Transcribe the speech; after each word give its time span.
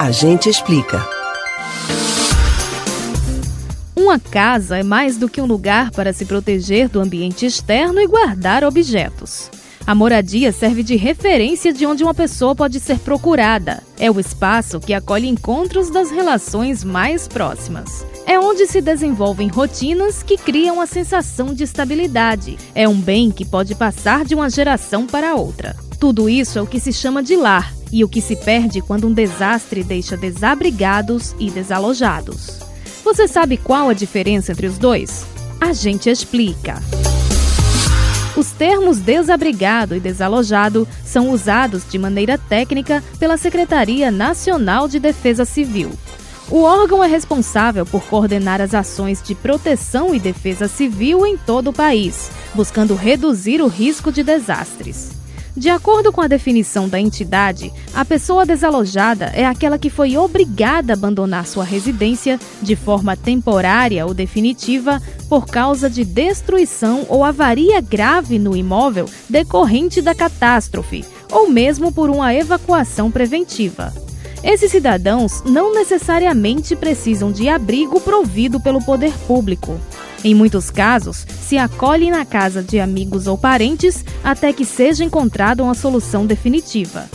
A 0.00 0.10
gente 0.10 0.48
explica. 0.48 1.06
Uma 3.94 4.18
casa 4.18 4.78
é 4.78 4.82
mais 4.82 5.18
do 5.18 5.28
que 5.28 5.42
um 5.42 5.44
lugar 5.44 5.90
para 5.90 6.10
se 6.14 6.24
proteger 6.24 6.88
do 6.88 7.00
ambiente 7.00 7.44
externo 7.44 8.00
e 8.00 8.06
guardar 8.06 8.64
objetos. 8.64 9.50
A 9.86 9.94
moradia 9.94 10.52
serve 10.52 10.82
de 10.82 10.96
referência 10.96 11.70
de 11.70 11.84
onde 11.84 12.02
uma 12.02 12.14
pessoa 12.14 12.54
pode 12.54 12.80
ser 12.80 12.98
procurada. 13.00 13.82
É 13.98 14.10
o 14.10 14.18
espaço 14.18 14.80
que 14.80 14.94
acolhe 14.94 15.28
encontros 15.28 15.90
das 15.90 16.10
relações 16.10 16.82
mais 16.82 17.28
próximas. 17.28 18.02
É 18.24 18.40
onde 18.40 18.66
se 18.66 18.80
desenvolvem 18.80 19.48
rotinas 19.48 20.22
que 20.22 20.38
criam 20.38 20.80
a 20.80 20.86
sensação 20.86 21.52
de 21.52 21.64
estabilidade. 21.64 22.56
É 22.74 22.88
um 22.88 22.98
bem 22.98 23.30
que 23.30 23.44
pode 23.44 23.74
passar 23.74 24.24
de 24.24 24.34
uma 24.34 24.48
geração 24.48 25.06
para 25.06 25.34
outra. 25.34 25.76
Tudo 25.98 26.26
isso 26.26 26.58
é 26.58 26.62
o 26.62 26.66
que 26.66 26.80
se 26.80 26.90
chama 26.90 27.22
de 27.22 27.36
lar 27.36 27.78
e 27.92 28.04
o 28.04 28.08
que 28.08 28.20
se 28.20 28.36
perde 28.36 28.80
quando 28.80 29.06
um 29.06 29.12
desastre 29.12 29.82
deixa 29.82 30.16
desabrigados 30.16 31.34
e 31.38 31.50
desalojados. 31.50 32.60
Você 33.04 33.26
sabe 33.26 33.56
qual 33.56 33.88
a 33.88 33.94
diferença 33.94 34.52
entre 34.52 34.66
os 34.66 34.78
dois? 34.78 35.26
A 35.60 35.72
gente 35.72 36.08
explica. 36.08 36.80
Os 38.36 38.52
termos 38.52 38.98
desabrigado 38.98 39.94
e 39.96 40.00
desalojado 40.00 40.86
são 41.04 41.30
usados 41.30 41.82
de 41.88 41.98
maneira 41.98 42.38
técnica 42.38 43.02
pela 43.18 43.36
Secretaria 43.36 44.10
Nacional 44.10 44.88
de 44.88 44.98
Defesa 44.98 45.44
Civil. 45.44 45.90
O 46.50 46.62
órgão 46.62 47.02
é 47.02 47.06
responsável 47.06 47.86
por 47.86 48.02
coordenar 48.02 48.60
as 48.60 48.74
ações 48.74 49.22
de 49.22 49.36
proteção 49.36 50.14
e 50.14 50.18
defesa 50.18 50.66
civil 50.66 51.24
em 51.24 51.36
todo 51.36 51.70
o 51.70 51.72
país, 51.72 52.28
buscando 52.54 52.96
reduzir 52.96 53.62
o 53.62 53.68
risco 53.68 54.10
de 54.10 54.24
desastres. 54.24 55.19
De 55.60 55.68
acordo 55.68 56.10
com 56.10 56.22
a 56.22 56.26
definição 56.26 56.88
da 56.88 56.98
entidade, 56.98 57.70
a 57.92 58.02
pessoa 58.02 58.46
desalojada 58.46 59.26
é 59.34 59.44
aquela 59.44 59.78
que 59.78 59.90
foi 59.90 60.16
obrigada 60.16 60.94
a 60.94 60.96
abandonar 60.96 61.46
sua 61.46 61.64
residência 61.64 62.40
de 62.62 62.74
forma 62.74 63.14
temporária 63.14 64.06
ou 64.06 64.14
definitiva 64.14 65.02
por 65.28 65.44
causa 65.44 65.90
de 65.90 66.02
destruição 66.02 67.04
ou 67.10 67.22
avaria 67.22 67.78
grave 67.82 68.38
no 68.38 68.56
imóvel 68.56 69.04
decorrente 69.28 70.00
da 70.00 70.14
catástrofe, 70.14 71.04
ou 71.30 71.50
mesmo 71.50 71.92
por 71.92 72.08
uma 72.08 72.34
evacuação 72.34 73.10
preventiva. 73.10 73.92
Esses 74.42 74.70
cidadãos 74.70 75.42
não 75.44 75.74
necessariamente 75.74 76.74
precisam 76.74 77.30
de 77.30 77.50
abrigo 77.50 78.00
provido 78.00 78.58
pelo 78.58 78.82
poder 78.82 79.12
público. 79.26 79.78
Em 80.22 80.34
muitos 80.34 80.70
casos, 80.70 81.26
se 81.40 81.56
acolhem 81.56 82.10
na 82.10 82.24
casa 82.24 82.62
de 82.62 82.78
amigos 82.78 83.26
ou 83.26 83.38
parentes 83.38 84.04
até 84.22 84.52
que 84.52 84.64
seja 84.64 85.04
encontrada 85.04 85.62
uma 85.62 85.74
solução 85.74 86.26
definitiva. 86.26 87.08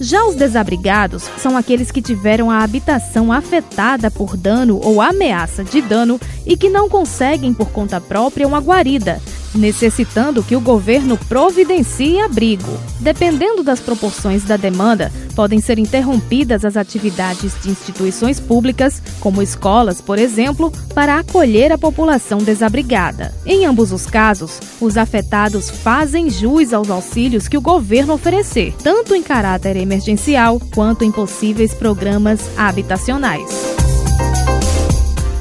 Já 0.00 0.24
os 0.24 0.34
desabrigados 0.34 1.22
são 1.38 1.56
aqueles 1.56 1.90
que 1.90 2.02
tiveram 2.02 2.50
a 2.50 2.62
habitação 2.62 3.32
afetada 3.32 4.10
por 4.10 4.36
dano 4.36 4.80
ou 4.82 5.00
ameaça 5.00 5.62
de 5.62 5.80
dano 5.80 6.20
e 6.46 6.56
que 6.56 6.68
não 6.68 6.88
conseguem 6.88 7.52
por 7.52 7.70
conta 7.70 8.00
própria 8.00 8.46
uma 8.46 8.58
guarida, 8.58 9.20
necessitando 9.54 10.42
que 10.42 10.56
o 10.56 10.60
governo 10.60 11.16
providencie 11.16 12.20
abrigo. 12.20 12.78
Dependendo 13.00 13.62
das 13.62 13.80
proporções 13.80 14.44
da 14.44 14.56
demanda, 14.56 15.12
podem 15.34 15.60
ser 15.60 15.78
interrompidas 15.78 16.64
as 16.64 16.76
atividades 16.76 17.52
de 17.62 17.70
instituições 17.70 18.38
públicas, 18.38 19.02
como 19.20 19.42
escolas, 19.42 20.00
por 20.00 20.18
exemplo, 20.18 20.72
para 20.94 21.18
acolher 21.18 21.72
a 21.72 21.78
população 21.78 22.38
desabrigada. 22.38 23.34
Em 23.44 23.64
ambos 23.66 23.92
os 23.92 24.06
casos, 24.06 24.60
os 24.80 24.96
afetados 24.96 25.70
fazem 25.70 26.30
jus 26.30 26.72
aos 26.72 26.90
auxílios 26.90 27.48
que 27.48 27.58
o 27.58 27.62
governo 27.62 28.14
oferecer, 28.14 28.74
tanto 28.82 29.14
em 29.14 29.22
caráter 29.22 29.76
emergencial 29.76 30.60
quanto 30.74 31.04
em 31.04 31.10
possíveis 31.10 31.74
programas 31.74 32.40
habitacionais. 32.56 33.71